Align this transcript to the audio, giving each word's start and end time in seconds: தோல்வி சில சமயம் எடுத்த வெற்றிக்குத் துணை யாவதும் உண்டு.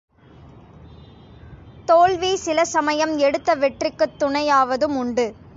தோல்வி 1.85 2.35
சில 2.35 2.65
சமயம் 2.65 3.17
எடுத்த 3.17 3.55
வெற்றிக்குத் 3.55 4.19
துணை 4.19 4.45
யாவதும் 4.45 4.95
உண்டு. 4.95 5.35